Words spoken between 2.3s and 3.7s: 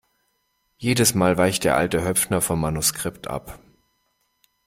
vom Manuskript ab!